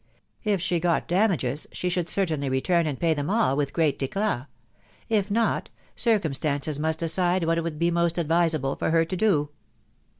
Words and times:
If 0.43 0.59
she 0.63 0.79
got 0.79 1.07
damages, 1.07 1.67
she 1.71 1.87
should 1.87 2.09
certainly 2.09 2.49
return 2.49 2.87
and 2.87 2.97
'u 2.97 2.99
P*y 2.99 3.13
them 3.13 3.29
all 3.29 3.55
with 3.55 3.71
great 3.71 3.99
idat; 3.99 4.47
if 5.09 5.29
not.... 5.29 5.69
circumstances 5.95 6.79
^ 6.79 6.81
must 6.81 6.97
decide 7.01 7.43
what 7.43 7.59
it 7.59 7.63
would 7.63 7.77
be 7.77 7.91
most 7.91 8.17
advisable 8.17 8.75
for 8.75 8.89
her 8.89 9.05
to 9.05 9.15
do. 9.15 9.49